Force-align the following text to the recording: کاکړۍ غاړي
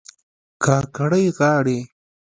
کاکړۍ 0.63 1.25
غاړي 1.37 1.79